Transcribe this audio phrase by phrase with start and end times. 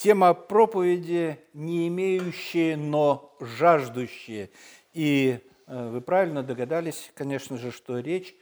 [0.00, 4.48] Тема проповеди «Не имеющие, но жаждущие».
[4.94, 8.34] И э, вы правильно догадались, конечно же, что речь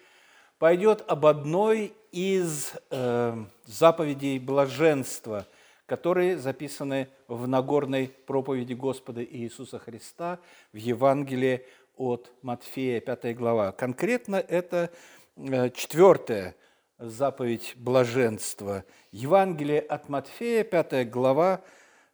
[0.60, 3.36] пойдет об одной из э,
[3.66, 5.48] заповедей блаженства,
[5.86, 10.38] которые записаны в Нагорной проповеди Господа Иисуса Христа
[10.72, 11.66] в Евангелии
[11.96, 13.72] от Матфея, 5 глава.
[13.72, 14.92] Конкретно это
[15.34, 16.54] э, четвертая
[16.98, 18.84] заповедь блаженства.
[19.12, 21.62] Евангелие от Матфея, 5 глава,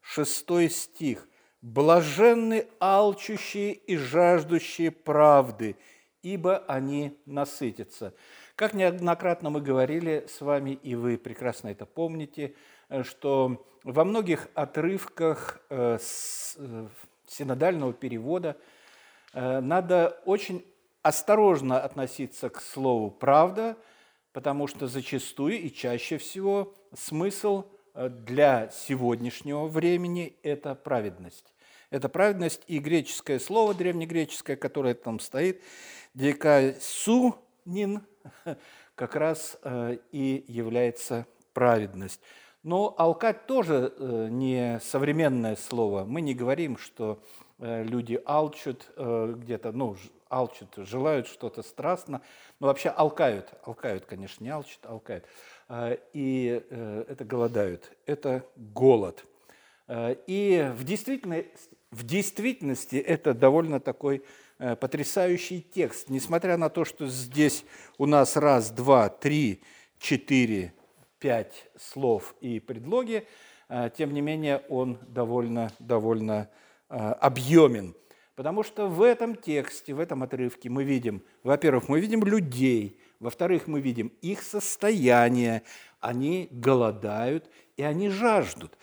[0.02, 1.28] 6 стих.
[1.62, 5.76] «Блаженны алчущие и жаждущие правды,
[6.22, 8.12] ибо они насытятся».
[8.54, 12.54] Как неоднократно мы говорили с вами, и вы прекрасно это помните,
[13.02, 15.98] что во многих отрывках э,
[16.56, 16.88] э,
[17.26, 18.58] синодального перевода
[19.32, 20.64] э, надо очень
[21.02, 23.76] осторожно относиться к слову «правда»,
[24.34, 31.54] потому что зачастую и чаще всего смысл э, для сегодняшнего времени– это праведность.
[31.90, 35.62] Это праведность и греческое слово древнегреческое, которое там стоит,
[36.14, 38.02] дикасунин,
[38.96, 42.20] как раз э, и является праведность.
[42.64, 46.04] Но алкать тоже э, не современное слово.
[46.04, 47.22] Мы не говорим, что
[47.58, 49.96] люди алчут где-то, ну,
[50.28, 52.20] алчут, желают что-то страстно,
[52.60, 55.24] но вообще алкают, алкают, конечно, не алчут, алкают.
[55.68, 59.24] А, и э, это голодают, это голод.
[59.86, 64.24] А, и в действительности, в действительности это довольно такой
[64.58, 67.64] э, потрясающий текст, несмотря на то, что здесь
[67.98, 69.62] у нас раз, два, три,
[69.98, 70.74] четыре,
[71.18, 73.26] пять слов и предлоги,
[73.68, 76.50] а, тем не менее он довольно, довольно
[76.88, 77.96] объемен.
[78.34, 83.68] Потому что в этом тексте, в этом отрывке мы видим, во-первых, мы видим людей, во-вторых,
[83.68, 85.62] мы видим их состояние,
[86.00, 88.76] они голодают и они жаждут.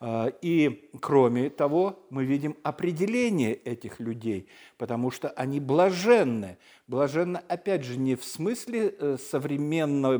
[0.00, 6.58] А, и кроме того, мы видим определение этих людей, потому что они блаженны.
[6.86, 10.18] Блаженны, опять же, не в смысле э, современного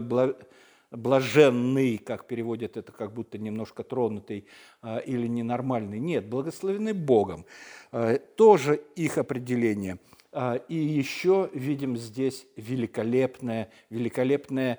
[0.91, 4.47] блаженный, как переводят это, как будто немножко тронутый
[4.81, 5.99] а, или ненормальный.
[5.99, 7.45] Нет, благословены Богом.
[7.93, 9.99] А, тоже их определение.
[10.33, 14.79] А, и еще видим здесь великолепное, великолепное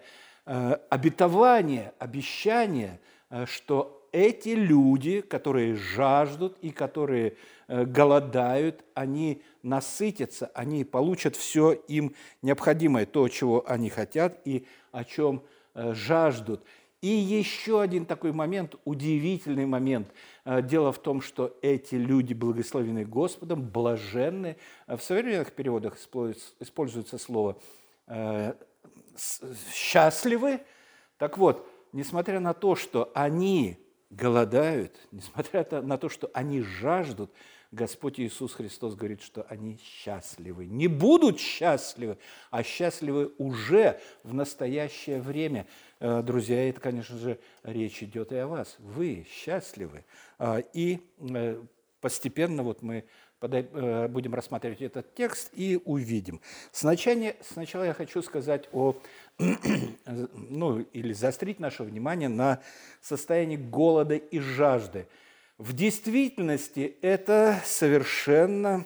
[0.89, 2.99] обетование, обещание,
[3.45, 7.35] что эти люди, которые жаждут и которые
[7.67, 15.43] голодают, они насытятся, они получат все им необходимое, то, чего они хотят и о чем
[15.93, 16.63] жаждут.
[17.01, 20.11] И еще один такой момент, удивительный момент.
[20.43, 24.57] Э, дело в том, что эти люди, благословены Господом, блаженны.
[24.85, 25.97] Э, в современных переводах
[26.59, 27.57] используется слово
[29.71, 30.61] «счастливы».
[31.17, 33.77] Так вот, несмотря на то, что они
[34.09, 37.31] голодают, несмотря на то, что они жаждут,
[37.71, 40.65] Господь Иисус Христос говорит, что они счастливы.
[40.65, 42.17] Не будут счастливы,
[42.49, 45.67] а счастливы уже в настоящее время.
[45.99, 48.75] Э, друзья, это, конечно же, речь идет и о вас.
[48.79, 50.03] Вы счастливы.
[50.39, 51.61] А, и э,
[52.01, 53.05] постепенно вот мы
[53.41, 56.41] э, будем рассматривать этот текст и увидим.
[56.71, 58.95] Сначала, сначала я хочу сказать о,
[60.33, 62.61] ну, или заострить наше внимание на
[62.99, 65.07] состоянии голода и жажды–
[65.59, 68.85] в действительности это совершенно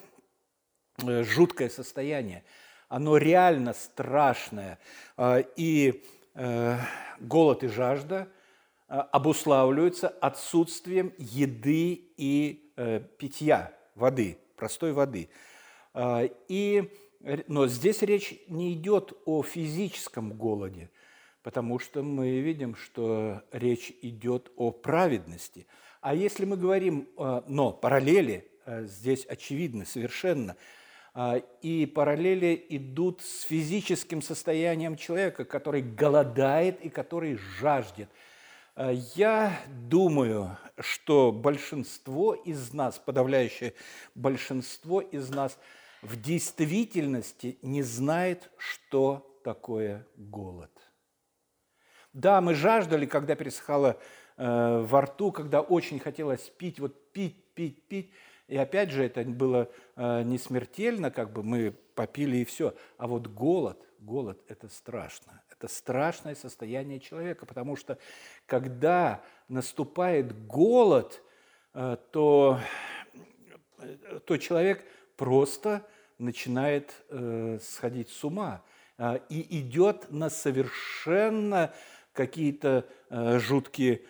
[0.97, 2.43] э, жуткое состояние.
[2.89, 4.79] Оно реально страшное.
[5.15, 6.03] А, и
[6.33, 6.77] э,
[7.19, 8.27] голод и жажда
[8.89, 12.59] э, обуславливаются отсутствием еды и
[13.19, 15.29] питья, воды, простой воды.
[15.93, 16.91] А, и,
[17.47, 20.89] но здесь речь не идет о физическом голоде,
[21.43, 25.67] потому что мы видим, что речь идет о праведности–
[26.03, 30.57] а если мы говорим, э, но параллели э, здесь очевидны совершенно,
[31.15, 38.09] э, и параллели идут с физическим состоянием человека, который голодает и который жаждет.
[39.15, 43.73] Я думаю, что большинство из нас, подавляющее
[44.13, 45.57] большинство из нас
[46.01, 50.71] в действительности не знает, что такое голод.
[52.11, 53.99] Да, мы жаждали, когда пересыхала
[54.37, 58.11] Э, во рту, когда очень хотелось пить, вот пить, пить, пить.
[58.47, 62.73] И опять же, это было э, не смертельно, как бы мы попили и все.
[62.97, 65.41] А вот голод, голод– это страшно.
[65.51, 67.97] Это страшное состояние человека, потому что
[68.45, 71.21] когда наступает голод,
[71.73, 72.59] э, то,
[74.25, 74.85] то человек
[75.15, 75.85] просто
[76.17, 76.93] начинает
[77.61, 78.61] сходить с ума
[79.29, 81.73] и идет на совершенно
[82.13, 82.85] какие-то
[83.15, 84.01] Э, жуткие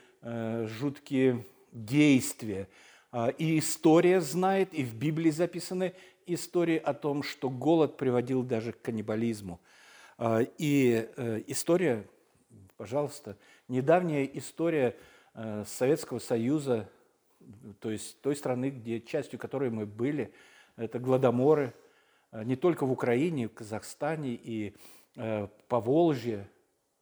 [1.74, 2.68] действия.
[3.12, 5.94] А, и история знает, и в Библии записаны
[6.26, 9.60] истории о том, что голод приводил даже к каннибализму.
[10.18, 12.08] А, и э, история,
[12.78, 13.38] пожалуйста,
[13.68, 14.96] недавняя история
[15.34, 16.90] э, Советского Союза,
[17.80, 20.34] то есть той страны, где частью которой мы были,
[20.76, 21.74] это гладоморы,
[22.32, 24.74] э, не только в Украине, в Казахстане и
[25.16, 26.48] по Волжье,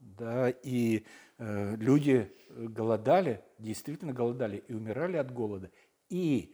[0.01, 1.05] да, и
[1.37, 5.71] люди голодали, действительно голодали и умирали от голода.
[6.09, 6.53] И,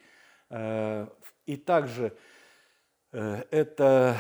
[0.50, 2.16] и также
[3.12, 4.16] это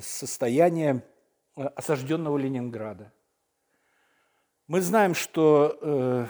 [0.00, 1.04] состояние
[1.58, 3.12] Э, осажденного Ленинграда.
[4.68, 6.26] Мы знаем, что э,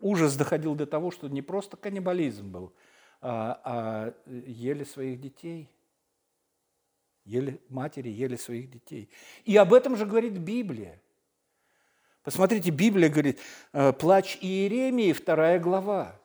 [0.00, 2.74] ужас доходил до того, что не просто каннибализм был,
[3.20, 5.70] а, а ели своих детей,
[7.24, 9.10] ели матери, ели своих детей.
[9.44, 11.00] И об этом же говорит Библия.
[12.24, 13.38] Посмотрите, Библия говорит,
[13.74, 16.18] э, плач Иеремии, вторая глава.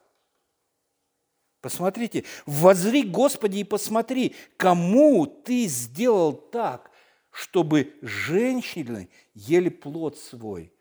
[1.60, 6.90] Посмотрите, возри, Господи, и посмотри, кому ты сделал так,
[7.30, 10.72] чтобы женщины ели плод свой,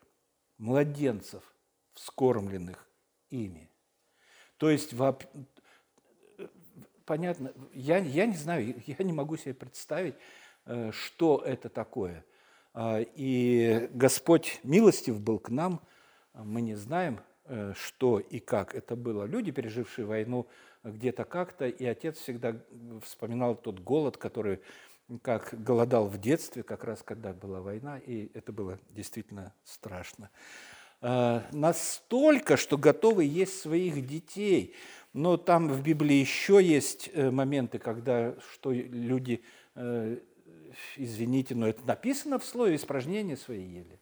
[0.58, 1.44] младенцев,
[1.94, 2.88] вскормленных
[3.30, 3.70] ими.
[4.56, 4.94] То есть,
[7.04, 10.16] понятно, я, я не знаю, я не могу себе представить,
[10.66, 12.24] э, что это такое.
[12.74, 15.82] А, и Господь милостив был к нам,
[16.34, 19.26] мы не знаем, э, что и как это было.
[19.26, 20.48] Люди, пережившие войну
[20.84, 22.56] где-то как-то, и отец всегда
[23.04, 24.60] вспоминал тот голод, который
[25.22, 30.30] как голодал в детстве, как раз когда была война, и это было действительно страшно.
[31.02, 34.76] А, настолько, что готовы есть своих детей.
[35.14, 39.42] Но там в Библии еще есть э, моменты, когда что люди,
[39.76, 40.20] э,
[40.96, 44.00] извините, но это написано в слове, испражнения свои ели.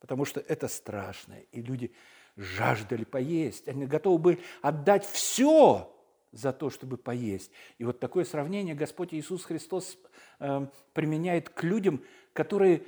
[0.00, 1.92] Потому что это страшно, и люди
[2.36, 3.68] жаждали поесть.
[3.68, 5.92] Они готовы были отдать все,
[6.32, 7.50] за то, чтобы поесть.
[7.78, 9.98] И вот такое сравнение Господь Иисус Христос
[10.40, 12.84] э, применяет к людям, которые,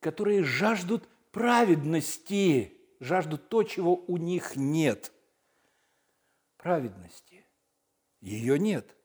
[0.00, 5.12] которые жаждут праведности, жаждут то, чего у них нет.
[6.56, 7.44] Праведности.
[8.20, 8.96] Ее нет.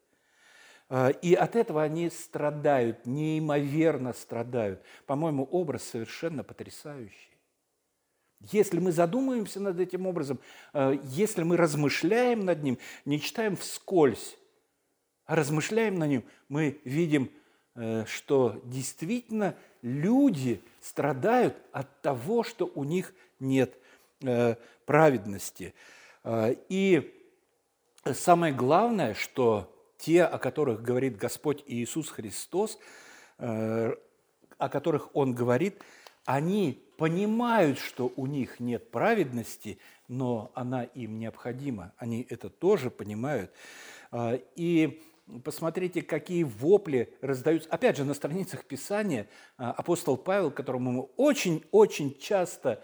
[0.89, 4.83] Э, и от этого они страдают, неимоверно страдают.
[5.06, 7.30] По-моему, образ совершенно потрясающий.
[8.41, 10.39] Если мы задумаемся над этим образом,
[10.74, 14.38] э, если мы размышляем над ним, не читаем вскользь,
[15.25, 17.31] а размышляем на нем, мы видим,
[17.75, 23.77] э, что действительно люди страдают от того, что у них нет
[24.21, 25.74] э, праведности.
[26.25, 27.15] И
[28.13, 32.79] самое главное, что те, о которых говорит Господь Иисус Христос,
[33.37, 33.95] о
[34.57, 35.81] которых Он говорит,
[36.25, 41.93] они понимают, что у них нет праведности, но она им необходима.
[41.97, 43.51] Они это тоже понимают.
[44.11, 45.01] А, и
[45.43, 47.69] посмотрите, какие вопли раздаются.
[47.69, 52.83] Опять же, на страницах Писания а, апостол Павел, которому мы очень-очень часто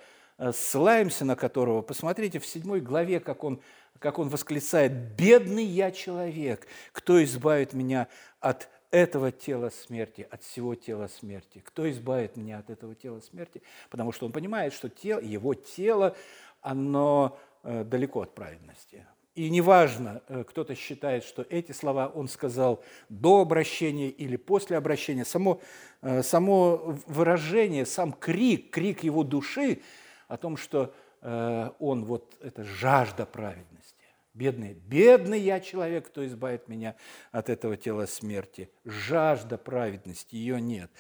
[0.52, 3.62] ссылаемся на которого, посмотрите в седьмой главе, как он,
[4.00, 8.08] как он восклицает, «Бедный я человек, кто избавит меня
[8.40, 11.62] от этого тела смерти, от всего тела смерти.
[11.66, 13.62] Кто избавит меня от этого тела смерти?
[13.90, 16.16] Потому что он понимает, что тело, его тело,
[16.62, 19.06] оно э, далеко от праведности.
[19.36, 25.26] И неважно, э, кто-то считает, что эти слова он сказал до обращения или после обращения,
[25.26, 25.60] само,
[26.02, 29.82] э, само выражение, сам крик, крик его души
[30.30, 30.94] о том, что
[31.26, 34.06] он вот это жажда праведности
[34.36, 36.96] Бедный, бедный я человек, кто избавит меня
[37.32, 38.70] от этого тела смерти.
[38.84, 40.92] Жажда праведности, ее нет.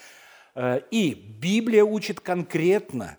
[0.55, 3.17] Э, и Библия учит конкретно,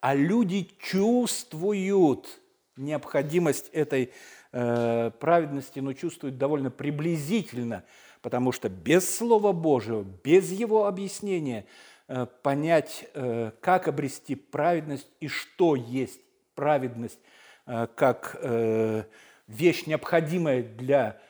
[0.00, 2.40] а люди чувствуют
[2.76, 4.14] необходимость этой
[4.52, 7.84] э, праведности, но чувствуют довольно приблизительно,
[8.22, 11.66] потому что без Слова Божьего, без его объяснения
[12.08, 13.06] э, понять,
[13.60, 16.22] как обрести праведность и что есть
[16.54, 17.18] праведность,
[17.64, 18.36] как
[19.46, 21.20] вещь, необходимая для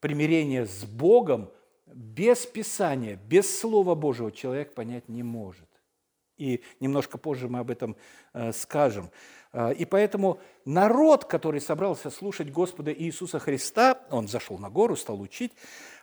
[0.00, 1.50] примирения с Богом,
[1.86, 5.68] без Писания, без Слова Божьего человек понять не может.
[6.38, 7.96] И немножко позже мы об этом
[8.32, 9.10] э, скажем.
[9.52, 15.20] Э, и поэтому народ, который собрался слушать Господа Иисуса Христа, он зашел на гору, стал
[15.20, 15.52] учить,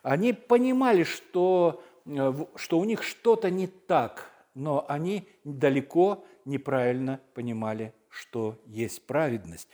[0.03, 7.93] они понимали, что, э, что у них что-то не так, но они далеко неправильно понимали,
[8.09, 9.67] что есть праведность.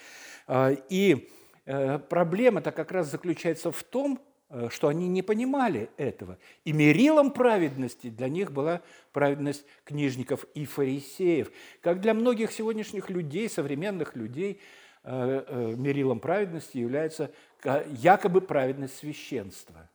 [0.90, 1.30] И
[1.66, 6.38] Э, проблема-то как раз заключается в том, э, что они не понимали этого.
[6.64, 11.52] И мерилом праведности для них была праведность книжников и фарисеев.
[11.82, 14.62] Как для многих сегодняшних людей, современных людей,
[15.08, 17.30] мерилом праведности является
[17.64, 19.88] якобы праведность священства.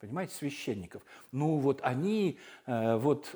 [0.00, 1.00] Понимаете, священников.
[1.32, 3.34] Ну вот они, вот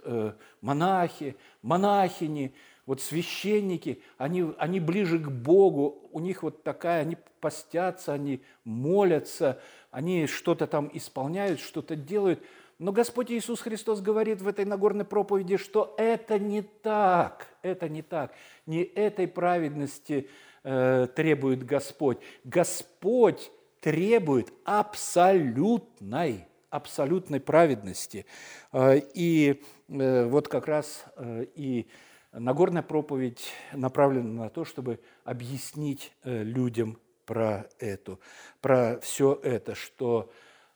[0.61, 2.55] монахи, монахини,
[2.89, 9.61] вот священники, они, они ближе к Богу, у них вот такая, они постятся, они молятся,
[9.91, 12.43] они что-то там исполняют, что-то делают.
[12.79, 18.01] Но Господь Иисус Христос говорит в этой Нагорной проповеди, что это не так, это не
[18.01, 18.33] так.
[18.65, 20.31] Не этой праведности
[20.65, 22.17] э, требует Господь.
[22.45, 23.51] Господь
[23.83, 28.25] требует абсолютной, абсолютной праведности.
[28.73, 31.87] Э, и э, вот как раз э, и
[32.33, 38.19] Нагорная проповедь направлена на то, чтобы объяснить э, людям про это,
[38.61, 40.31] про все это, что,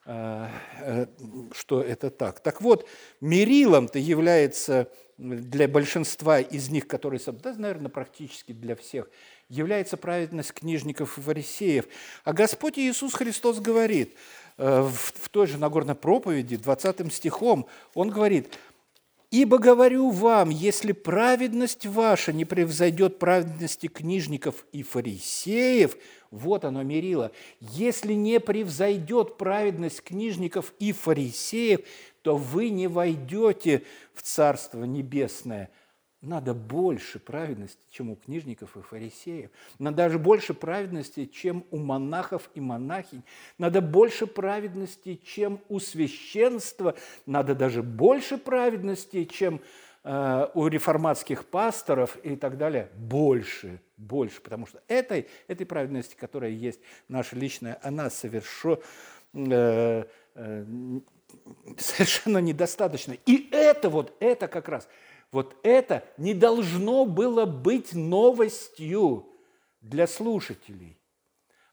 [0.05, 0.47] э,
[0.79, 1.05] э,
[1.51, 2.39] что это так.
[2.39, 2.87] Так вот,
[3.21, 9.07] мерилом-то является для большинства из них, которые, да, наверное, практически для всех,
[9.47, 11.85] является праведность книжников и фарисеев.
[12.23, 14.15] А Господь Иисус Христос говорит
[14.57, 18.57] в той же Нагорной проповеди, 20 стихом, Он говорит–
[19.33, 25.97] Ибо говорю вам, если праведность ваша не превзойдет праведности книжников и фарисеев,
[26.29, 31.79] вот оно мерило, если не превзойдет праведность книжников и фарисеев,
[32.21, 33.81] то вы не войдете
[34.13, 35.71] в Царство Небесное–
[36.23, 39.51] надо больше праведности, чем у книжников и фарисеев.
[39.77, 43.23] Надо даже больше праведности, чем у монахов и монахинь.
[43.57, 46.95] Надо больше праведности, чем у священства.
[47.25, 49.59] Надо даже больше праведности, чем
[50.05, 52.89] э, у реформатских пасторов и так далее.
[52.95, 54.41] Больше, больше.
[54.41, 58.79] Потому что этой, этой праведности, которая есть наша личная, она совершенно
[59.33, 60.65] э, э,
[61.77, 63.17] совершенно недостаточно.
[63.25, 64.87] И это вот, это как раз–
[65.33, 69.27] вот это не должно было быть новостью
[69.81, 70.97] для слушателей.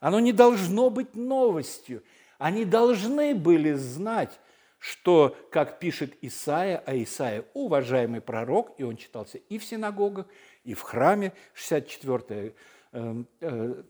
[0.00, 2.02] Оно не должно быть новостью.
[2.38, 4.40] Они должны были знать,
[4.78, 10.26] что, как пишет Исаия, а Исаия– уважаемый пророк, и он читался и в синагогах,
[10.64, 12.54] и в храме, 64
[12.92, 13.82] э, э,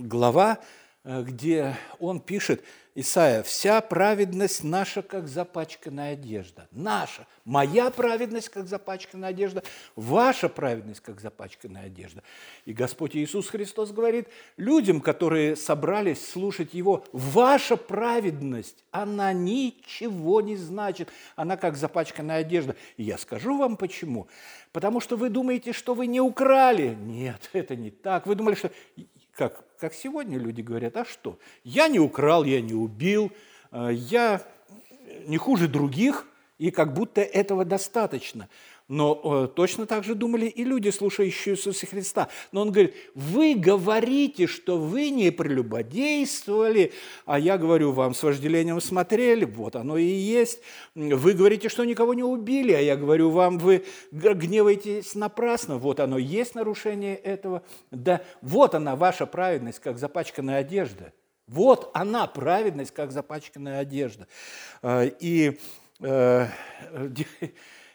[0.00, 0.58] глава,
[1.06, 2.62] где он пишет–
[2.98, 6.66] Исаия, вся праведность наша, как запачканная одежда.
[6.70, 9.62] Наша, моя праведность, как запачканная одежда,
[9.96, 12.22] ваша праведность, как запачканная одежда.
[12.64, 20.56] И Господь Иисус Христос говорит людям, которые собрались слушать Его, ваша праведность, она ничего не
[20.56, 22.76] значит, она как запачканная одежда.
[22.96, 24.26] И я скажу вам почему.
[24.72, 26.96] Потому что вы думаете, что вы не украли.
[26.98, 28.26] Нет, это не так.
[28.26, 28.70] Вы думали, что
[29.32, 31.38] как, как сегодня люди говорят, а что?
[31.64, 33.32] Я не украл, я не убил,
[33.72, 34.42] э, я
[35.26, 36.26] не хуже других,
[36.58, 38.48] и как будто этого достаточно.
[38.88, 42.28] Но э, точно так же думали и люди, слушающие Иисуса Христа.
[42.52, 46.92] Но он говорит, вы говорите, что вы не прелюбодействовали,
[47.24, 50.60] а я говорю вам, с вожделением смотрели, вот оно и есть.
[50.94, 56.18] Вы говорите, что никого не убили, а я говорю вам, вы гневаетесь напрасно, вот оно
[56.18, 57.62] и есть нарушение этого.
[57.90, 61.12] Да вот она, ваша праведность, как запачканная одежда.
[61.48, 64.28] Вот она, праведность, как запачканная одежда.
[64.82, 65.58] Э, и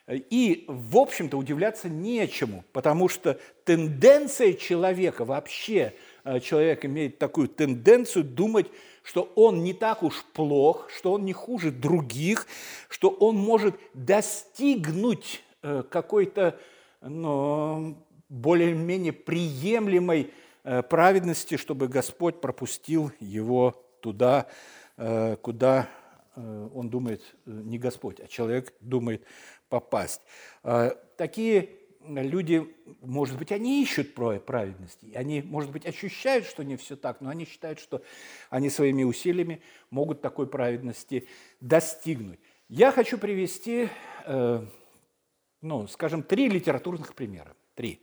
[0.07, 5.93] и, в общем-то, удивляться нечему, потому что тенденция человека, вообще
[6.23, 8.67] э, человек имеет такую тенденцию думать,
[9.03, 12.47] что он не так уж плох, что он не хуже других,
[12.89, 16.59] что он может достигнуть э, какой-то
[17.01, 17.97] ну,
[18.29, 20.31] более-менее приемлемой
[20.63, 24.47] э, праведности, чтобы Господь пропустил его туда,
[25.41, 25.87] куда
[26.35, 29.25] он думает не Господь, а человек думает
[29.69, 30.21] попасть.
[30.63, 31.69] А, такие
[32.07, 32.67] люди,
[33.01, 37.45] может быть, они ищут праведности, они, может быть, ощущают, что не все так, но они
[37.45, 38.01] считают, что
[38.49, 41.27] они своими усилиями могут такой праведности
[41.59, 42.39] достигнуть.
[42.69, 43.89] Я хочу привести,
[44.25, 44.65] э,
[45.61, 47.55] ну, скажем, три литературных примера.
[47.75, 48.01] Три.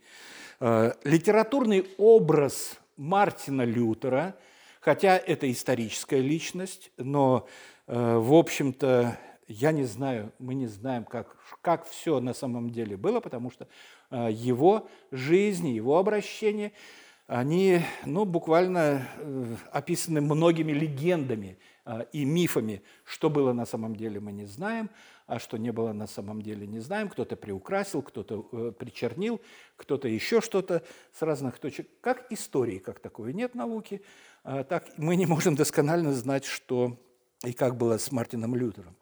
[0.59, 4.37] Э, литературный образ Мартина Лютера,
[4.81, 9.17] хотя это историческая личность, но, э, в общем-то,
[9.49, 13.67] я не знаю, мы не знаем, как, как все на самом деле было, потому что
[14.11, 16.71] э, его жизнь, его обращение,
[17.25, 22.83] они ну, буквально э, описаны многими легендами э, и мифами.
[23.05, 24.91] Что было на самом деле, мы не знаем,
[25.25, 27.09] а что не было на самом деле, не знаем.
[27.09, 29.41] Кто-то приукрасил, кто-то причернил,
[29.77, 31.89] кто-то еще что-то с разных точек.
[32.01, 34.03] Как истории, как такое, нет науки,
[34.43, 36.99] так мы не можем досконально знать, что
[37.43, 38.95] и как было с Мартином Лютером.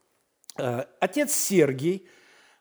[0.57, 2.07] Э, отец Сергий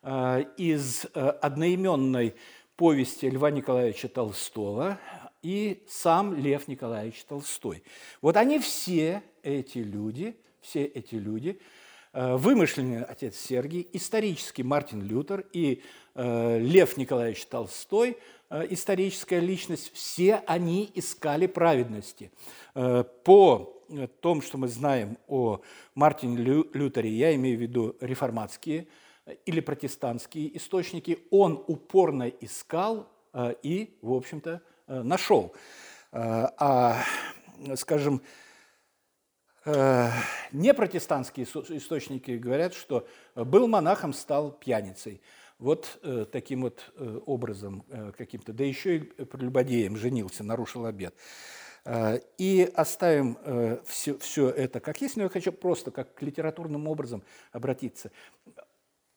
[0.03, 2.35] э, из э, одноименной
[2.77, 4.99] повести Льва Николаевича Толстого
[5.43, 7.83] и сам Лев Николаевич Толстой.
[8.21, 11.59] Вот они все эти люди, все эти люди,
[12.13, 15.83] вымышленный отец Сергий, исторический Мартин Лютер и
[16.15, 18.19] Лев Николаевич Толстой,
[18.51, 22.31] историческая личность, все они искали праведности.
[22.75, 23.76] По
[24.21, 25.61] том, что мы знаем о
[25.95, 28.89] Мартине Лютере, я имею в виду реформатские
[29.45, 33.09] или протестантские источники, он упорно искал
[33.63, 35.53] и, в общем-то, Э, нашел.
[36.13, 37.03] Э, а,
[37.75, 38.23] скажем,
[39.65, 40.11] э,
[40.53, 45.21] непротестантские источники говорят, что был монахом, стал пьяницей.
[45.59, 45.99] Вот
[46.33, 46.93] таким вот
[47.25, 47.83] образом
[48.19, 51.15] каким-то, да еще и прелюбодеем женился, нарушил обед.
[52.39, 53.39] И оставим
[53.85, 58.11] все, все это как есть, но я хочу просто как к литературным образом обратиться.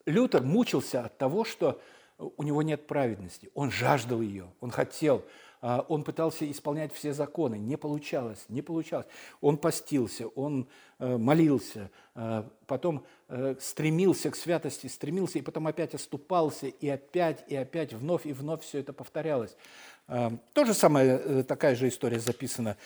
[0.05, 1.81] Лютер мучился от того, что
[2.17, 3.49] у него нет праведности.
[3.53, 5.25] Он жаждал ее, он хотел,
[5.61, 9.07] он пытался исполнять все законы, не получалось, не получалось.
[9.41, 10.67] Он постился, он
[10.99, 17.43] э, молился, э, потом э, стремился к святости, стремился, и потом опять оступался, и опять,
[17.47, 19.55] и опять, вновь и вновь все это повторялось.
[20.07, 22.77] То же самое, такая же история записана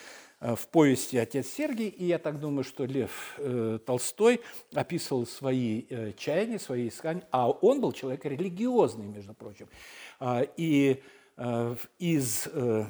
[0.41, 3.39] в повести «Отец Сергий», и я так думаю, что Лев
[3.85, 4.41] Толстой
[4.73, 5.85] описывал свои
[6.17, 9.69] чаяния, свои искания, а он был человек религиозный, между прочим.
[10.57, 11.01] И Э,
[11.97, 12.85] из э,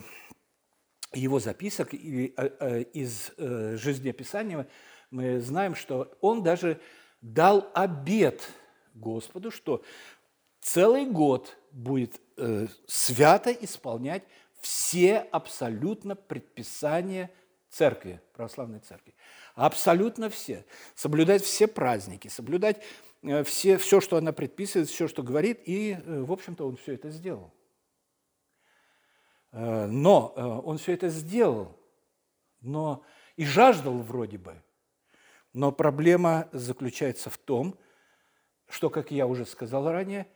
[1.13, 4.67] его записок или э, из жизнеописания
[5.11, 6.81] мы знаем, что он даже
[7.21, 8.49] дал обет
[8.93, 9.83] Господу, что
[10.59, 12.19] целый год будет
[12.87, 14.23] свято исполнять
[14.59, 17.31] все абсолютно предписания
[17.69, 19.13] церкви, православной церкви.
[19.55, 20.65] Абсолютно все.
[20.95, 22.81] Соблюдать все праздники, соблюдать
[23.45, 27.53] все, все, что она предписывает, все, что говорит, и, в общем-то, он все это сделал.
[29.53, 31.79] Э, но э, он все это сделал,
[32.59, 33.05] но
[33.35, 34.61] и жаждал вроде бы.
[35.53, 37.77] Но проблема заключается в том,
[38.67, 40.27] что, как я уже сказал ранее,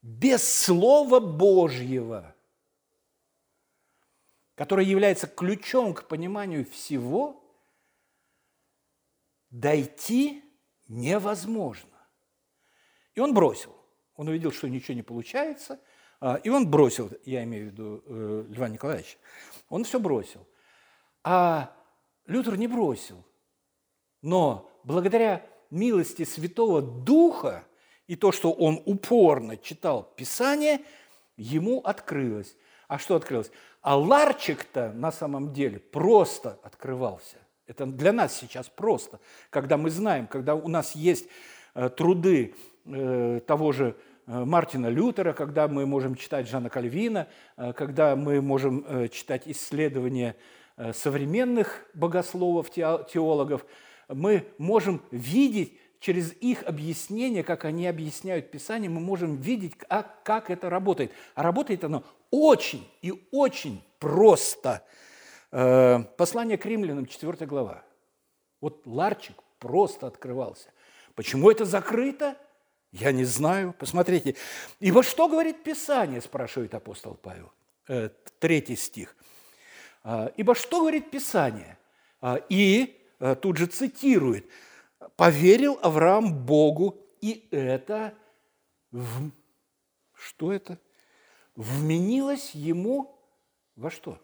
[0.00, 2.34] без Слова Божьего,
[4.54, 7.42] которое является ключом к пониманию всего,
[9.50, 10.42] дойти
[10.88, 11.90] невозможно.
[13.14, 13.76] И он бросил.
[14.16, 15.78] Он увидел, что ничего не получается–
[16.42, 19.16] и он бросил, я имею в виду э, Льва Николаевича,
[19.68, 20.46] он все бросил.
[21.22, 21.74] А
[22.26, 23.24] Лютер не бросил.
[24.22, 27.64] Но благодаря милости Святого Духа
[28.06, 30.80] и то, что он упорно читал Писание,
[31.36, 32.56] ему открылось.
[32.88, 33.50] А что открылось?
[33.80, 37.36] А ларчик-то на самом деле просто открывался.
[37.66, 39.20] Это для нас сейчас просто.
[39.50, 41.28] Когда мы знаем, когда у нас есть
[41.74, 43.96] э, труды э, того же
[44.26, 50.36] Мартина Лютера, когда мы можем читать Жана Кальвина, э, когда мы можем э, читать исследования
[50.92, 53.64] современных богословов, теологов,
[54.08, 60.50] мы можем видеть через их объяснение, как они объясняют Писание, мы можем видеть, как, как
[60.50, 61.12] это работает.
[61.36, 64.82] А работает оно очень и очень просто.
[65.50, 67.84] Послание к римлянам, 4 глава.
[68.60, 70.70] Вот ларчик просто открывался.
[71.14, 72.36] Почему это закрыто?
[72.94, 73.74] Я не знаю.
[73.76, 74.36] Посмотрите.
[74.78, 77.50] И вот что говорит Писание, спрашивает апостол Павел.
[77.88, 79.16] Э, третий стих.
[80.04, 81.76] «А, Ибо что говорит Писание?
[82.20, 84.48] А, и э, тут же цитирует.
[85.16, 88.14] «Поверил Авраам Богу, и это...»
[88.92, 89.32] в...
[90.12, 90.78] Что это?
[91.56, 93.20] Вменилось ему
[93.74, 94.22] во что?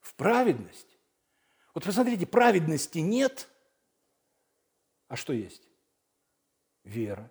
[0.00, 0.98] В праведность.
[1.74, 3.48] Вот посмотрите, праведности нет,
[5.06, 5.62] а что есть?
[6.82, 7.30] Вера.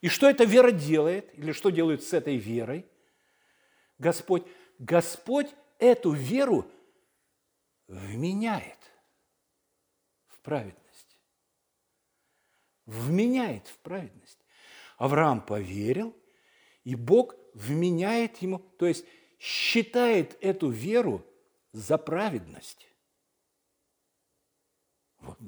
[0.00, 2.86] И что эта вера делает, или что делает с этой верой?
[3.98, 4.46] Господь,
[4.78, 6.70] Господь эту веру
[7.88, 8.78] вменяет
[10.26, 11.18] в праведность.
[12.86, 14.38] Вменяет в праведность.
[14.98, 16.16] Авраам поверил,
[16.84, 19.04] и Бог вменяет ему, то есть
[19.38, 21.24] считает эту веру
[21.72, 22.88] за праведность.
[25.20, 25.38] Вот.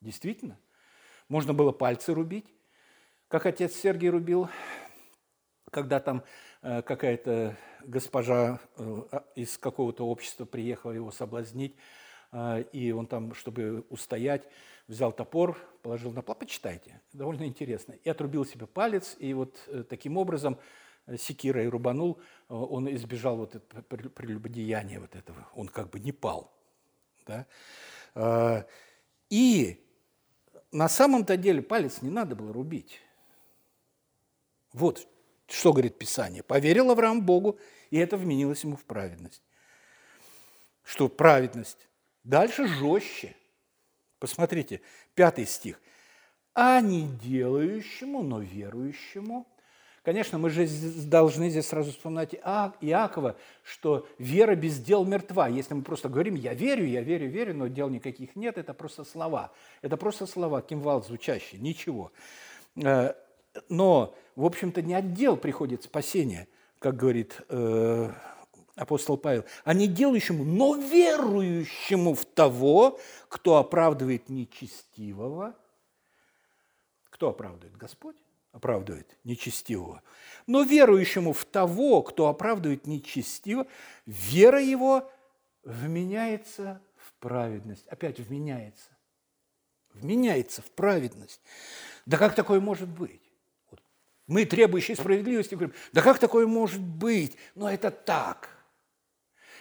[0.00, 0.58] Действительно,
[1.28, 2.55] можно было пальцы рубить,
[3.28, 4.48] как отец Сергий рубил,
[5.72, 6.22] когда там
[6.62, 9.02] э, какая-то госпожа э,
[9.34, 11.74] из какого-то общества приехала его соблазнить,
[12.30, 14.48] э, и он там, чтобы устоять,
[14.86, 16.36] взял топор, положил на пол.
[16.36, 17.94] Почитайте, довольно интересно.
[17.94, 19.56] И отрубил себе палец, и вот
[19.88, 20.58] таким образом
[21.18, 25.48] секирой рубанул, он избежал вот этого прелюбодеяния вот этого.
[25.54, 26.52] Он как бы не пал.
[27.26, 28.66] Да?
[29.30, 29.84] И
[30.70, 33.00] на самом-то деле палец не надо было рубить.
[34.76, 35.08] Вот
[35.46, 36.42] что говорит Писание.
[36.42, 37.58] «Поверил Авраам Богу,
[37.90, 39.42] И это вменилось ему в праведность.
[40.82, 41.88] Что праведность?
[42.24, 43.34] Дальше жестче.
[44.18, 44.82] Посмотрите,
[45.14, 45.80] пятый стих.
[46.52, 49.46] «А не делающему, но верующему».
[50.02, 50.68] Конечно, мы же
[51.06, 55.48] должны здесь сразу вспоминать Иакова, что вера без дел мертва.
[55.48, 59.04] Если мы просто говорим «я верю, я верю, верю», но дел никаких нет, это просто
[59.04, 59.52] слова.
[59.80, 62.12] Это просто слова, кимвал звучащие, ничего.
[63.68, 68.10] Но, в общем-то, не от дел приходит спасение, как говорит э,
[68.76, 75.54] апостол Павел, а не делающему, но верующему в того, кто оправдывает нечестивого.
[77.10, 77.76] Кто оправдывает?
[77.76, 78.16] Господь
[78.52, 80.02] оправдывает нечестивого.
[80.46, 83.66] Но верующему в того, кто оправдывает нечестиво,
[84.04, 85.10] вера его
[85.62, 87.86] вменяется в праведность.
[87.88, 88.90] Опять вменяется.
[89.92, 91.40] Вменяется в праведность.
[92.04, 93.25] Да как такое может быть?
[94.26, 97.36] Мы, требующие справедливости, говорим, да как такое может быть?
[97.54, 98.48] Но это так.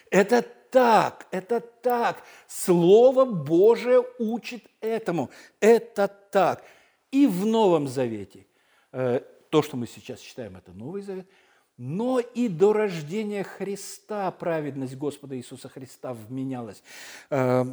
[0.09, 2.23] Это так, это так.
[2.47, 5.29] Слово Божие учит этому.
[5.59, 6.63] Это так.
[7.11, 8.45] И в Новом Завете,
[8.91, 11.29] э, то, что мы сейчас читаем, это Новый Завет,
[11.77, 16.81] но и до рождения Христа праведность Господа Иисуса Христа вменялась.
[17.29, 17.63] Э,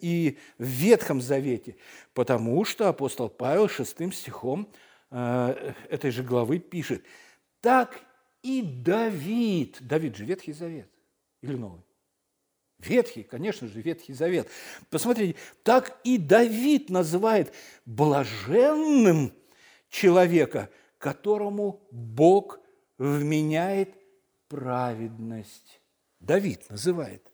[0.00, 1.76] и в Ветхом Завете,
[2.14, 4.68] потому что апостол Павел шестым стихом
[5.10, 7.02] Э, этой же главы пишет,
[7.60, 8.00] так
[8.42, 10.90] и Давид, Давид же Ветхий Завет
[11.40, 11.82] или Новый?
[12.78, 14.48] Ветхий, конечно же, Ветхий Завет.
[14.90, 17.52] Посмотрите, так и Давид называет
[17.86, 19.32] блаженным
[19.88, 22.60] человека, которому Бог
[22.98, 23.94] вменяет
[24.48, 25.80] праведность.
[26.20, 27.32] Давид называет.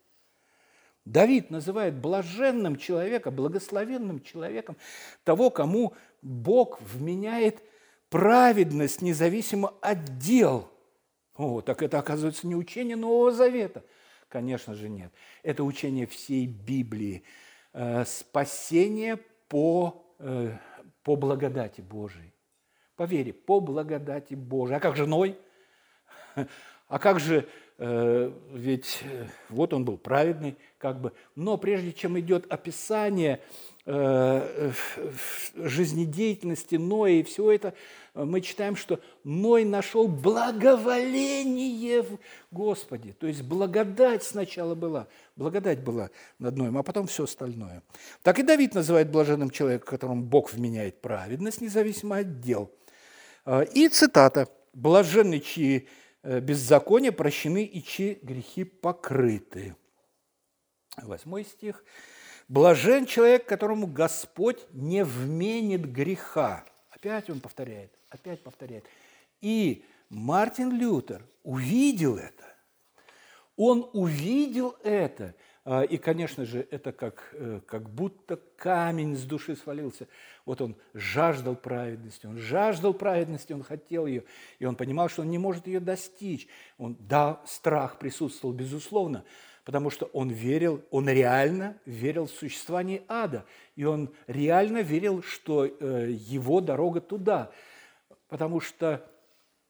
[1.05, 4.77] Давид называет блаженным человека, благословенным человеком
[5.23, 7.63] того, кому Бог вменяет
[8.09, 10.69] праведность независимо от дел.
[11.37, 13.85] О, так это, оказывается, не учение Нового Завета.
[14.29, 15.13] Конечно же, нет.
[15.43, 17.25] Это учение всей Библии.
[17.73, 20.57] Э, спасение по, э,
[21.03, 22.33] по благодати Божией.
[22.97, 24.79] По вере, по благодати Божией.
[24.79, 25.39] А как же Ной?
[26.87, 29.03] А как же, э, ведь
[29.49, 31.13] вот он был праведный, как бы.
[31.35, 33.41] Но прежде чем идет описание
[33.87, 37.75] жизнедеятельности Ноя и все это,
[38.15, 42.19] мы читаем, что Ной нашел благоволение в
[42.51, 43.13] Господе.
[43.13, 47.83] То есть благодать сначала была, благодать была над Ноем, а потом все остальное.
[48.23, 52.71] Так и Давид называет блаженным человеком, которому Бог вменяет праведность, независимо от дел.
[53.45, 55.89] Э, и цитата «Блаженны, чьи
[56.23, 59.77] э, беззакония прощены и чьи грехи покрыты».
[60.97, 61.85] Восьмой стих–
[62.49, 66.65] Блажен человек, которому Господь не вменит греха.
[66.91, 68.85] Опять он повторяет, опять повторяет.
[69.41, 72.45] И Мартин Лютер увидел это.
[73.57, 75.35] Он увидел это.
[75.67, 80.09] А, и, конечно же, это как, э, как будто камень с души свалился.
[80.45, 84.25] Вот он жаждал праведности, он жаждал праведности, он хотел ее,
[84.59, 86.49] и он понимал, что он не может ее достичь.
[86.77, 89.25] Он, да, страх присутствовал, безусловно,
[89.65, 93.45] потому что он верил, он реально верил в существование ада,
[93.77, 97.51] и он реально верил, что э, его дорога туда,
[98.29, 99.07] потому что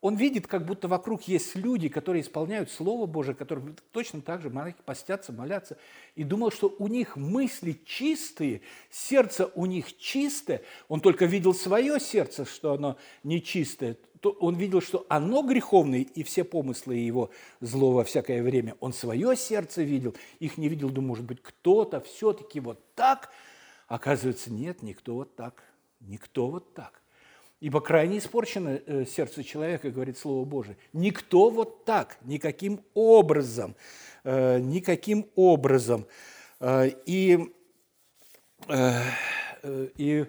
[0.05, 4.53] он видит, как будто вокруг есть люди, которые исполняют Слово Божие, которые точно так же
[4.85, 5.79] постятся, молятся,
[6.15, 10.61] и думал, что у них мысли чистые, сердце у них чистое.
[10.89, 16.23] Он только видел свое сердце, что оно нечистое, то он видел, что оно греховное, и
[16.23, 18.77] все помыслы его зло во всякое время.
[18.81, 23.31] Он свое сердце видел, их не видел, думаю, может быть, кто-то все-таки вот так.
[23.89, 25.65] Оказывается, нет, никто вот так,
[26.01, 27.01] никто вот так.
[27.65, 30.77] Ибо крайне испорчено э, сердце человека, говорит Слово Божие.
[30.93, 33.75] Никто вот так, никаким образом,
[34.23, 36.07] э, никаким образом.
[36.61, 37.39] Э, и,
[39.97, 40.27] и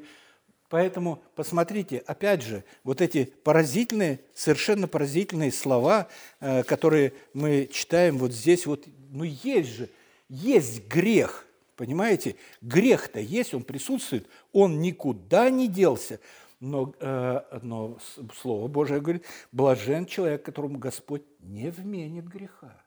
[0.69, 6.07] Поэтому посмотрите, опять же, вот эти поразительные, совершенно поразительные слова,
[6.39, 9.89] которые мы читаем вот здесь, вот, ну есть же,
[10.29, 11.45] есть грех,
[11.75, 12.35] понимаете?
[12.61, 16.19] Грех-то есть, он присутствует, он никуда не делся.
[16.59, 17.97] Но, э, но
[18.33, 22.85] Слово Божие говорит, блажен человек, которому Господь не вменит греха.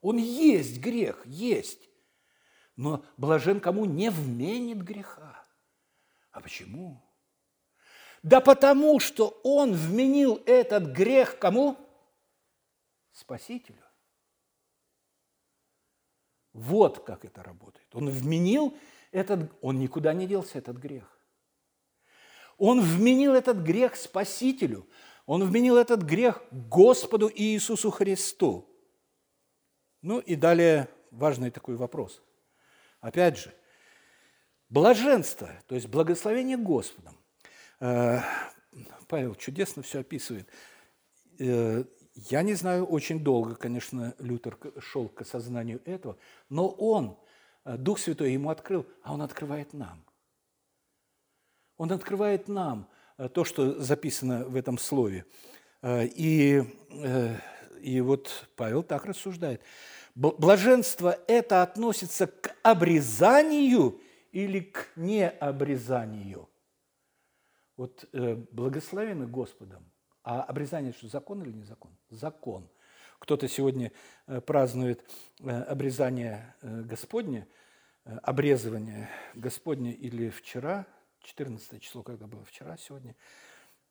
[0.00, 1.88] Он есть грех, есть.
[2.76, 5.46] Но блажен, кому не вменит греха.
[6.30, 7.02] А почему?
[8.22, 11.76] Да потому, что он вменил этот грех кому?
[13.12, 13.84] Спасителю.
[16.52, 17.86] Вот как это работает.
[17.94, 18.76] Он вменил
[19.10, 21.13] этот, он никуда не делся, этот грех.
[22.58, 24.86] Он вменил этот грех Спасителю.
[25.26, 28.68] Он вменил этот грех Господу Иисусу Христу.
[30.02, 32.22] Ну и далее важный такой вопрос.
[33.00, 33.54] Опять же,
[34.68, 37.16] блаженство, то есть благословение Господом.
[37.80, 38.20] Э,
[39.08, 40.48] Павел чудесно все описывает.
[41.38, 46.16] Э, я не знаю, очень долго, конечно, Лютер шел к осознанию этого,
[46.48, 47.18] но он,
[47.64, 50.04] э, Дух Святой ему открыл, а он открывает нам.
[51.84, 52.88] Он открывает нам
[53.34, 55.26] то, что записано в этом слове.
[55.86, 56.62] И,
[57.78, 59.60] и вот Павел так рассуждает.
[60.14, 64.00] Блаженство– это относится к обрезанию
[64.32, 66.48] или к необрезанию.
[67.76, 69.84] Вот э, благословены Господом.
[70.22, 71.90] А обрезание что, закон или не закон?
[72.08, 72.70] Закон.
[73.18, 73.92] Кто-то сегодня
[74.26, 75.04] э, празднует
[75.40, 77.46] э, обрезание э, Господне,
[78.06, 80.86] э, обрезывание Господне или вчера,
[81.24, 83.16] 14 число, когда было вчера, сегодня,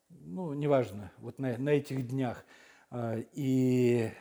[0.09, 2.45] ну, неважно, вот на, на этих днях.
[2.91, 4.11] Э, и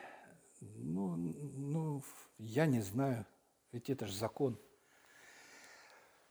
[0.60, 2.02] ну, ну,
[2.38, 3.26] я не знаю,
[3.72, 4.58] ведь это же закон.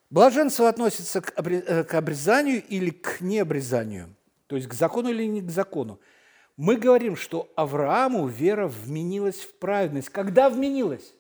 [0.10, 4.16] Блаженство относится э, к обрезанию или к необрезанию,
[4.48, 6.00] то есть к закону или не к закону.
[6.58, 10.10] Мы говорим, что Аврааму вера вменилась в праведность.
[10.10, 11.14] Когда вменилась?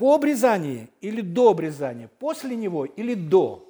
[0.00, 2.08] По обрезании или до обрезания?
[2.18, 3.66] После него или до?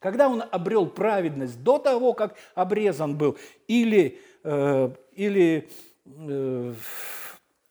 [0.00, 1.62] Когда он обрел праведность?
[1.62, 3.38] До того, как обрезан был?
[3.68, 5.70] Или Э, или
[6.04, 6.74] э,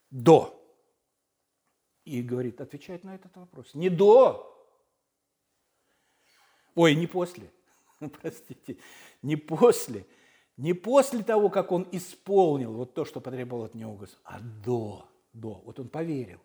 [0.09, 0.59] до.
[2.03, 3.75] И говорит, отвечает на этот вопрос.
[3.75, 4.49] Не до.
[6.73, 7.51] Ой, не после.
[8.21, 8.77] Простите,
[9.21, 10.07] не после.
[10.57, 15.07] Не после того, как он исполнил вот то, что потребовал от него Господь, а до.
[15.33, 15.61] До.
[15.65, 16.39] Вот он поверил.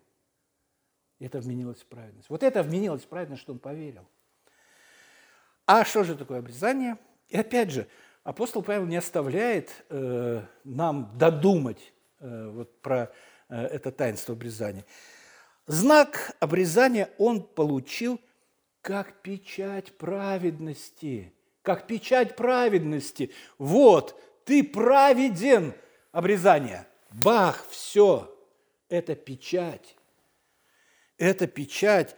[1.19, 2.29] Это вменилось в праведность.
[2.29, 4.07] Вот это вменилось в праведность, что он поверил.
[5.65, 6.97] А что же такое обрезание?
[7.27, 7.87] И опять же,
[8.23, 13.11] апостол Павел не оставляет э, нам додумать э, вот про
[13.49, 14.85] э, это таинство обрезания.
[15.67, 18.19] Знак обрезания он получил
[18.81, 21.33] как печать праведности.
[21.61, 23.31] Как печать праведности.
[23.57, 25.73] Вот, ты праведен,
[26.11, 26.87] обрезание.
[27.11, 28.35] Бах, все.
[28.87, 29.95] Это печать.
[31.19, 32.15] Это печать.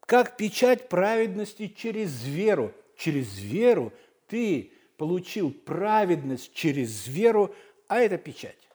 [0.00, 2.74] Как печать праведности через веру.
[2.96, 3.92] Через веру
[4.26, 7.54] ты получил праведность через веру,
[7.88, 8.68] а это печать.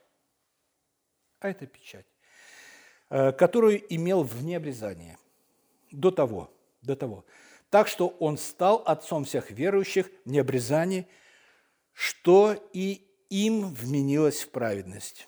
[1.40, 2.06] А это печать,
[3.10, 5.18] э, которую имел вне обрезания.
[5.92, 6.50] До того,
[6.82, 7.26] до того.
[7.70, 11.08] Так что он стал отцом всех верующих в необрезании,
[11.94, 15.28] что и им вменилось в праведность.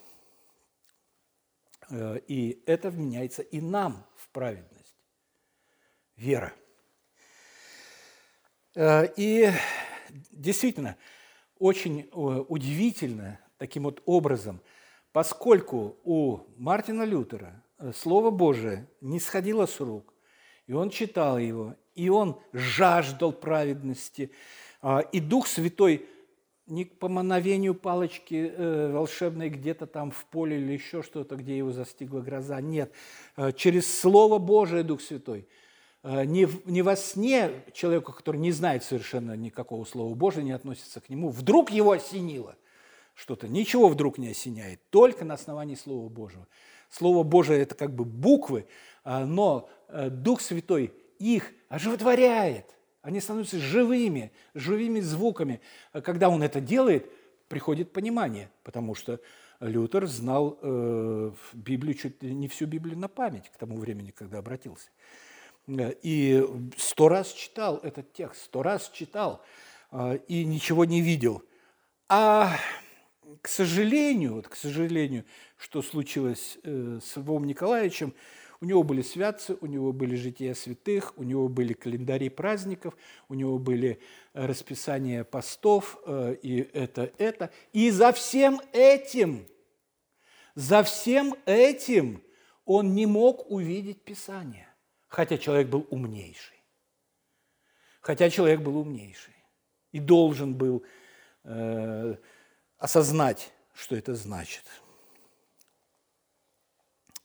[1.89, 4.97] Э, и это вменяется и нам праведность.
[6.17, 6.51] Вера.
[8.75, 9.51] Э, и
[10.31, 10.97] действительно
[11.57, 14.61] очень э, удивительно таким вот образом,
[15.11, 20.13] поскольку у Мартина Лютера э, Слово Божие не сходило с рук,
[20.67, 24.31] и он читал его, и он жаждал праведности,
[24.81, 26.05] а, и Дух Святой
[26.67, 31.71] не по мановению палочки э, волшебной где-то там в поле или еще что-то, где его
[31.71, 32.61] застигла гроза.
[32.61, 32.91] Нет,
[33.55, 35.47] через Слово Божие Дух Святой–
[36.03, 40.99] Э, не, не во сне человеку, который не знает совершенно никакого Слова Божия, не относится
[40.99, 42.57] к нему, вдруг его осенило
[43.13, 43.47] что-то.
[43.47, 46.47] Ничего вдруг не осеняет, только на основании Слова Божьего.
[46.89, 48.67] Слово Божие– это как бы буквы,
[49.03, 52.75] а, но э, Дух Святой их оживотворяет.
[53.03, 55.59] Они становятся живыми, живыми звуками.
[55.91, 57.11] А когда он это делает,
[57.49, 59.19] приходит понимание, потому что
[59.59, 64.89] Лютер знал э, Библию, чуть не всю Библию на память к тому времени, когда обратился.
[65.67, 66.43] Э, и
[66.77, 69.43] сто раз читал этот текст, сто раз читал
[69.91, 71.43] э, и ничего не видел.
[72.07, 72.55] А
[73.41, 75.25] к сожалению, вот, к сожалению,
[75.57, 78.13] что случилось э, с Львом Николаевичем,
[78.63, 82.95] у него были святцы, у него были жития святых, у него были календари праздников,
[83.29, 83.99] у него были
[84.33, 87.51] расписания постов, и это, это.
[87.73, 89.45] И за всем этим,
[90.55, 92.23] за всем этим
[92.65, 94.73] он не мог увидеть Писание
[95.13, 96.59] хотя человек был умнейший.
[98.01, 99.35] Хотя человек был умнейший
[99.91, 100.83] и должен был
[101.43, 102.15] э,
[102.77, 104.63] осознать, что это значит.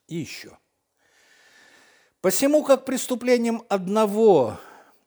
[0.06, 0.58] И еще.
[2.28, 4.60] Посему, как преступлением одного,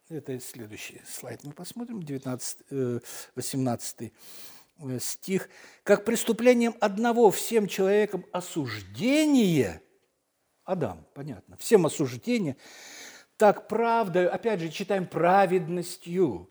[0.09, 2.57] это следующий слайд мы посмотрим, 19,
[3.35, 4.09] 18 э,
[4.79, 5.47] э, стих,
[5.83, 9.83] как преступлением одного всем человеком осуждение–
[10.63, 11.57] Адам, понятно.
[11.57, 12.57] Всем осуждение.
[13.37, 16.49] Так правда, опять же, читаем праведностью.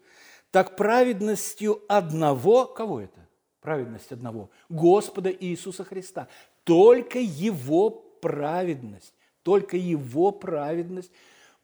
[0.53, 3.29] так праведностью одного, кого это?
[3.61, 6.29] Праведность одного, Господа Иисуса Христа.
[6.63, 9.15] Только Его праведность,
[9.51, 11.11] только Его праведность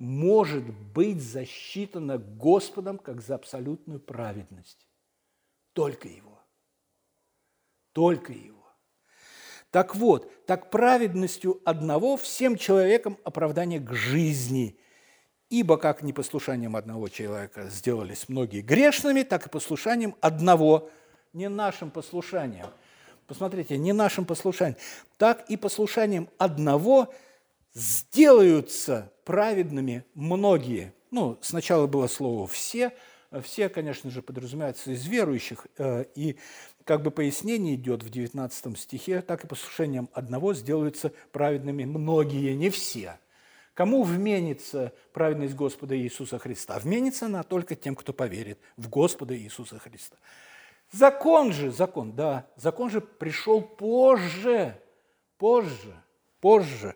[0.01, 4.89] может быть засчитана Господом как за абсолютную праведность.
[5.73, 6.41] Только Его.
[7.93, 8.67] Только Его.
[9.71, 14.81] Так вот, так праведностью одного всем человекам оправдание к жизни.
[15.49, 20.91] Ибо как непослушанием одного человека сделались многие грешными, так и послушанием одного,
[21.33, 22.67] не нашим послушанием.
[23.29, 24.77] Посмотрите, не нашим послушанием,
[25.19, 27.15] так и послушанием одного
[27.77, 30.95] сделаются праведными многие.
[31.11, 32.93] Ну, сначала было слово «все»,
[33.43, 36.39] все, конечно же, подразумеваются из верующих, э, и
[36.85, 42.71] как бы пояснение идет в 19 стихе, так и послушанием одного сделаются праведными многие, не
[42.71, 43.19] все.
[43.75, 46.79] Кому вменится праведность Господа Иисуса Христа?
[46.79, 50.17] Вменится она только тем, кто поверит в Господа Иисуса Христа.
[50.93, 54.81] Закон же, закон, да, закон же пришел позже,
[55.37, 55.95] позже,
[56.41, 56.95] позже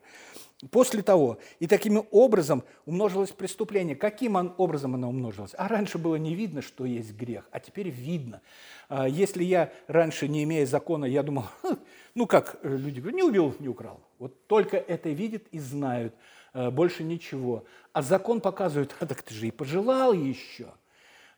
[0.71, 1.39] после того.
[1.59, 3.97] И таким образом умножилось преступление.
[3.97, 5.53] Каким образом оно умножилось?
[5.57, 8.43] А раньше было не видно, что есть грех, а теперь видно.
[8.89, 11.77] А если я раньше, не имея закона, я думал, «Хм,
[12.15, 14.01] ну как э, люди говорят, не убил, не украл.
[14.19, 16.15] Вот только это видят и знают,
[16.53, 17.65] э, больше ничего.
[17.93, 20.69] А закон показывает, а так ты же и пожелал еще.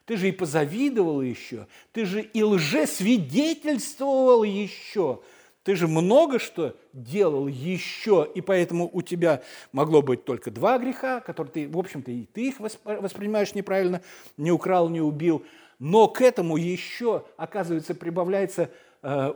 [0.04, 5.22] Ты же и позавидовал еще, ты же и лжесвидетельствовал еще,
[5.64, 11.20] ты же много что делал еще, и поэтому у тебя могло быть только два греха,
[11.20, 14.02] которые ты, в общем-то, и ты их воспринимаешь неправильно,
[14.36, 15.44] не украл, не убил.
[15.78, 18.70] Но к этому еще, оказывается, прибавляется,
[19.02, 19.34] э,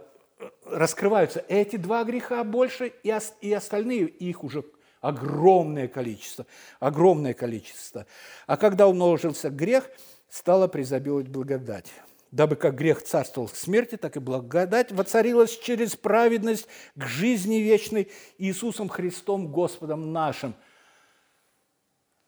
[0.64, 4.64] раскрываются эти два греха больше, и, остальные, их уже
[5.00, 6.46] огромное количество,
[6.80, 8.06] огромное количество.
[8.46, 9.88] А когда умножился грех,
[10.28, 11.92] стала призабиловать благодать
[12.30, 18.10] дабы как грех царствовал к смерти, так и благодать воцарилась через праведность к жизни вечной
[18.38, 20.54] Иисусом Христом Господом нашим.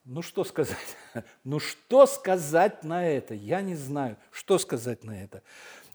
[0.05, 0.77] Ну что сказать?
[1.45, 3.35] Ну что сказать на это?
[3.35, 5.43] Я не знаю, что сказать на это.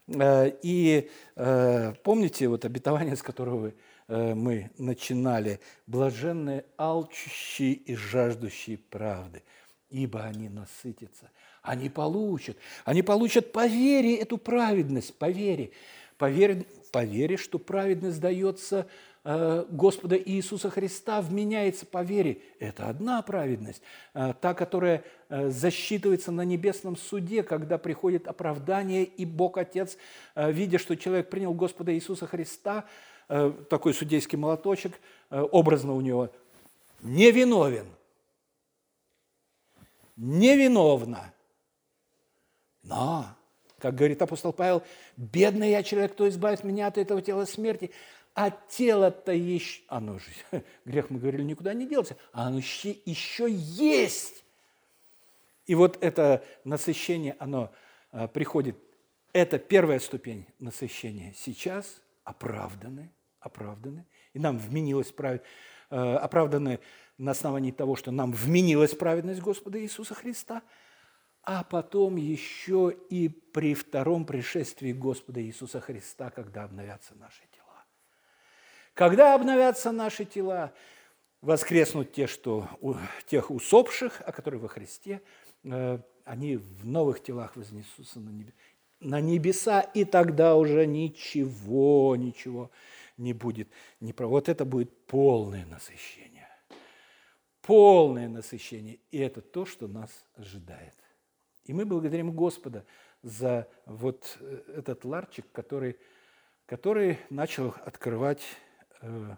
[0.07, 3.73] Э, и э, помните вот обетование, с которого
[4.07, 5.59] э, мы начинали?
[5.87, 9.43] «Блаженные алчущие и жаждущие правды,
[9.89, 11.31] ибо они насытятся».
[11.63, 12.57] Они получат.
[12.83, 15.71] Они получат по вере эту праведность, по вере.
[16.17, 18.85] По вере, по вере что праведность дается
[19.23, 22.41] э, Господа Иисуса Христа, вменяется по вере.
[22.59, 23.81] Это одна праведность.
[24.13, 29.97] Э, та, которая э, засчитывается на небесном суде, когда приходит оправдание, и Бог Отец,
[30.35, 32.85] видя, что человек принял Господа Иисуса Христа,
[33.69, 34.99] такой судейский молоточек,
[35.29, 36.29] образно у него,
[37.01, 37.87] невиновен.
[40.17, 41.33] Невиновна.
[42.83, 43.25] Но,
[43.79, 44.83] как говорит апостол Павел,
[45.15, 47.91] бедный я человек, кто избавит меня от этого тела смерти,
[48.35, 50.31] а тело-то еще, оно же,
[50.85, 54.43] грех мы говорили, никуда не делся, а оно еще, еще есть.
[55.65, 57.71] И вот это насыщение, оно
[58.11, 58.75] а, приходит,
[59.31, 61.33] это первая ступень насыщения.
[61.37, 65.49] Сейчас оправданы, оправданы, и нам вменилось праведность,
[65.89, 66.79] а, оправданы
[67.17, 70.63] на основании того, что нам вменилась праведность Господа Иисуса Христа–
[71.43, 77.85] а потом еще и при втором пришествии Господа Иисуса Христа, когда обновятся наши тела.
[78.93, 80.73] Когда обновятся наши тела,
[81.41, 82.69] воскреснут те, что,
[83.27, 85.21] тех усопших, о которых во Христе,
[85.65, 88.21] э, они в новых телах вознесутся
[89.01, 92.71] на небеса, и тогда уже ничего, ничего
[93.17, 93.67] не будет.
[93.99, 96.47] Вот это будет полное насыщение.
[97.61, 98.99] Полное насыщение.
[99.11, 100.93] И это то, что нас ожидает.
[101.65, 102.85] И мы благодарим Господа
[103.21, 105.97] за вот э, этот ларчик, который,
[106.65, 108.41] который начал открывать
[109.01, 109.35] э,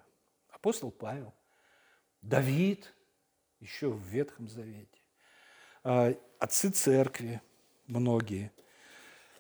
[0.50, 1.34] апостол Павел,
[2.22, 2.94] Давид,
[3.60, 5.00] еще в Ветхом Завете,
[5.84, 7.42] э, отцы церкви,
[7.86, 8.52] многие.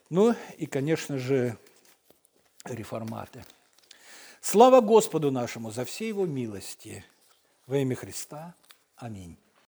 [0.09, 1.57] Ну и, конечно же,
[2.65, 3.43] реформаты.
[4.41, 7.03] Слава Господу нашему за все его милости.
[7.65, 8.53] Во имя Христа.
[8.95, 9.39] Аминь.